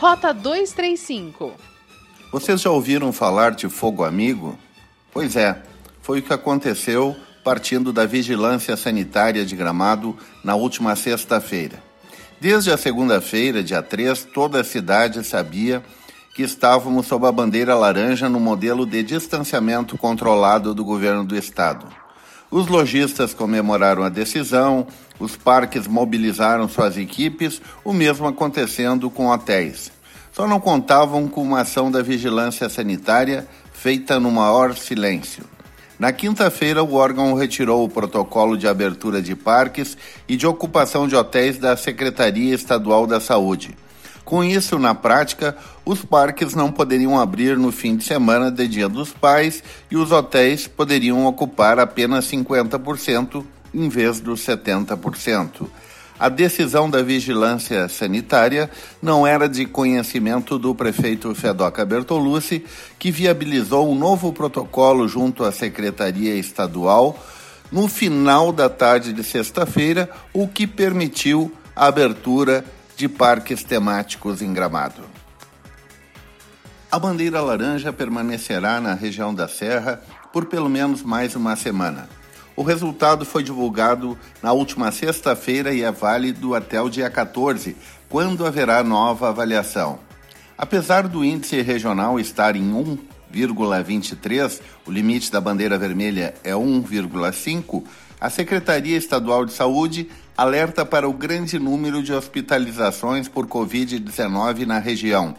Rota 0.00 0.32
235. 0.32 1.52
Vocês 2.32 2.62
já 2.62 2.70
ouviram 2.70 3.12
falar 3.12 3.50
de 3.50 3.68
fogo 3.68 4.02
amigo? 4.02 4.58
Pois 5.12 5.36
é, 5.36 5.62
foi 6.00 6.20
o 6.20 6.22
que 6.22 6.32
aconteceu 6.32 7.14
partindo 7.44 7.92
da 7.92 8.06
Vigilância 8.06 8.78
Sanitária 8.78 9.44
de 9.44 9.54
Gramado 9.54 10.16
na 10.42 10.54
última 10.54 10.96
sexta-feira. 10.96 11.82
Desde 12.40 12.72
a 12.72 12.78
segunda-feira, 12.78 13.62
dia 13.62 13.82
3, 13.82 14.24
toda 14.32 14.62
a 14.62 14.64
cidade 14.64 15.22
sabia 15.22 15.84
que 16.34 16.42
estávamos 16.44 17.06
sob 17.06 17.26
a 17.26 17.32
bandeira 17.32 17.74
laranja 17.74 18.26
no 18.26 18.40
modelo 18.40 18.86
de 18.86 19.02
distanciamento 19.02 19.98
controlado 19.98 20.74
do 20.74 20.82
governo 20.82 21.24
do 21.24 21.36
estado. 21.36 21.86
Os 22.50 22.66
lojistas 22.66 23.32
comemoraram 23.32 24.02
a 24.02 24.08
decisão, 24.08 24.86
os 25.20 25.36
parques 25.36 25.86
mobilizaram 25.86 26.68
suas 26.68 26.96
equipes, 26.96 27.62
o 27.84 27.92
mesmo 27.92 28.26
acontecendo 28.26 29.08
com 29.08 29.28
hotéis. 29.28 29.92
Só 30.40 30.46
não 30.46 30.58
contavam 30.58 31.28
com 31.28 31.42
uma 31.42 31.60
ação 31.60 31.90
da 31.90 32.00
vigilância 32.00 32.66
sanitária 32.70 33.46
feita 33.74 34.18
no 34.18 34.30
maior 34.30 34.74
silêncio. 34.74 35.44
Na 35.98 36.12
quinta-feira, 36.12 36.82
o 36.82 36.94
órgão 36.94 37.34
retirou 37.34 37.84
o 37.84 37.90
protocolo 37.90 38.56
de 38.56 38.66
abertura 38.66 39.20
de 39.20 39.36
parques 39.36 39.98
e 40.26 40.38
de 40.38 40.46
ocupação 40.46 41.06
de 41.06 41.14
hotéis 41.14 41.58
da 41.58 41.76
Secretaria 41.76 42.54
Estadual 42.54 43.06
da 43.06 43.20
Saúde. 43.20 43.76
Com 44.24 44.42
isso, 44.42 44.78
na 44.78 44.94
prática, 44.94 45.54
os 45.84 46.02
parques 46.02 46.54
não 46.54 46.72
poderiam 46.72 47.20
abrir 47.20 47.58
no 47.58 47.70
fim 47.70 47.94
de 47.94 48.04
semana 48.04 48.50
de 48.50 48.66
Dia 48.66 48.88
dos 48.88 49.12
Pais 49.12 49.62
e 49.90 49.96
os 49.98 50.10
hotéis 50.10 50.66
poderiam 50.66 51.26
ocupar 51.26 51.78
apenas 51.78 52.24
50% 52.24 53.44
em 53.74 53.90
vez 53.90 54.20
dos 54.20 54.40
70%. 54.40 55.68
A 56.20 56.28
decisão 56.28 56.90
da 56.90 57.02
vigilância 57.02 57.88
sanitária 57.88 58.70
não 59.00 59.26
era 59.26 59.48
de 59.48 59.64
conhecimento 59.64 60.58
do 60.58 60.74
prefeito 60.74 61.34
Fedoca 61.34 61.82
Bertolucci, 61.82 62.62
que 62.98 63.10
viabilizou 63.10 63.90
um 63.90 63.94
novo 63.94 64.30
protocolo 64.30 65.08
junto 65.08 65.42
à 65.44 65.50
Secretaria 65.50 66.34
Estadual 66.34 67.18
no 67.72 67.88
final 67.88 68.52
da 68.52 68.68
tarde 68.68 69.14
de 69.14 69.24
sexta-feira, 69.24 70.10
o 70.34 70.46
que 70.46 70.66
permitiu 70.66 71.50
a 71.74 71.86
abertura 71.86 72.66
de 72.98 73.08
parques 73.08 73.64
temáticos 73.64 74.42
em 74.42 74.52
Gramado. 74.52 75.00
A 76.92 76.98
bandeira 76.98 77.40
laranja 77.40 77.94
permanecerá 77.94 78.78
na 78.78 78.92
região 78.92 79.34
da 79.34 79.48
Serra 79.48 80.02
por 80.34 80.44
pelo 80.44 80.68
menos 80.68 81.02
mais 81.02 81.34
uma 81.34 81.56
semana. 81.56 82.19
O 82.60 82.62
resultado 82.62 83.24
foi 83.24 83.42
divulgado 83.42 84.18
na 84.42 84.52
última 84.52 84.92
sexta-feira 84.92 85.72
e 85.72 85.82
é 85.82 85.90
válido 85.90 86.54
até 86.54 86.78
o 86.78 86.90
dia 86.90 87.08
14, 87.08 87.74
quando 88.06 88.44
haverá 88.44 88.84
nova 88.84 89.30
avaliação. 89.30 89.98
Apesar 90.58 91.08
do 91.08 91.24
índice 91.24 91.62
regional 91.62 92.20
estar 92.20 92.54
em 92.54 92.70
1,23, 93.32 94.60
o 94.86 94.90
limite 94.90 95.32
da 95.32 95.40
bandeira 95.40 95.78
vermelha 95.78 96.34
é 96.44 96.52
1,5, 96.52 97.82
a 98.20 98.28
Secretaria 98.28 98.98
Estadual 98.98 99.46
de 99.46 99.54
Saúde 99.54 100.10
alerta 100.36 100.84
para 100.84 101.08
o 101.08 101.14
grande 101.14 101.58
número 101.58 102.02
de 102.02 102.12
hospitalizações 102.12 103.26
por 103.26 103.46
Covid-19 103.46 104.66
na 104.66 104.78
região. 104.78 105.34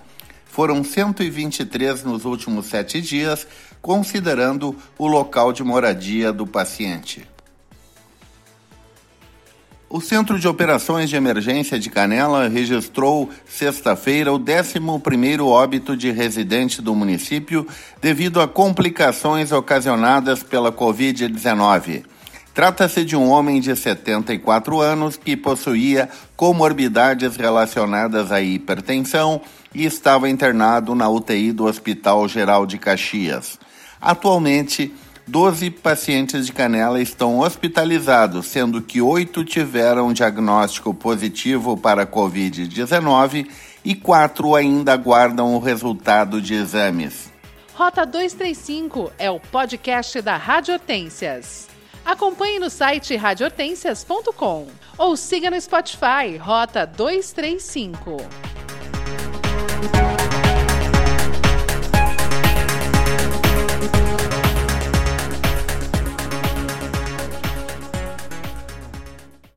Foram 0.51 0.83
123 0.83 2.03
nos 2.03 2.25
últimos 2.25 2.65
sete 2.65 2.99
dias, 2.99 3.47
considerando 3.81 4.75
o 4.97 5.07
local 5.07 5.53
de 5.53 5.63
moradia 5.63 6.33
do 6.33 6.45
paciente. 6.45 7.25
O 9.89 10.01
Centro 10.01 10.37
de 10.37 10.49
Operações 10.49 11.09
de 11.09 11.15
Emergência 11.15 11.79
de 11.79 11.89
Canela 11.89 12.49
registrou 12.49 13.29
sexta-feira 13.45 14.33
o 14.33 14.37
11º 14.37 15.45
óbito 15.45 15.95
de 15.95 16.11
residente 16.11 16.81
do 16.81 16.93
município 16.93 17.65
devido 18.01 18.41
a 18.41 18.47
complicações 18.47 19.53
ocasionadas 19.53 20.43
pela 20.43 20.69
COVID-19. 20.69 22.03
Trata-se 22.53 23.05
de 23.05 23.15
um 23.15 23.29
homem 23.29 23.61
de 23.61 23.73
74 23.73 24.81
anos 24.81 25.15
que 25.15 25.37
possuía 25.37 26.09
comorbidades 26.35 27.37
relacionadas 27.37 28.31
à 28.31 28.41
hipertensão 28.41 29.41
e 29.73 29.85
estava 29.85 30.29
internado 30.29 30.93
na 30.93 31.07
UTI 31.09 31.53
do 31.53 31.65
Hospital 31.65 32.27
Geral 32.27 32.65
de 32.65 32.77
Caxias. 32.77 33.57
Atualmente, 34.01 34.93
12 35.25 35.71
pacientes 35.71 36.45
de 36.45 36.51
canela 36.51 37.01
estão 37.01 37.39
hospitalizados, 37.39 38.47
sendo 38.47 38.81
que 38.81 39.01
oito 39.01 39.45
tiveram 39.45 40.11
diagnóstico 40.11 40.93
positivo 40.93 41.77
para 41.77 42.05
Covid-19 42.05 43.47
e 43.85 43.95
quatro 43.95 44.55
ainda 44.55 44.91
aguardam 44.91 45.55
o 45.55 45.59
resultado 45.59 46.41
de 46.41 46.55
exames. 46.55 47.31
Rota 47.73 48.05
235 48.05 49.13
é 49.17 49.31
o 49.31 49.39
podcast 49.39 50.21
da 50.21 50.35
Rádio 50.35 50.73
Hortências. 50.73 51.70
Acompanhe 52.05 52.59
no 52.59 52.69
site 52.69 53.15
radiohortências.com 53.15 54.67
ou 54.97 55.15
siga 55.15 55.49
no 55.49 55.59
Spotify 55.59 56.37
Rota 56.39 56.85
235. 56.85 58.17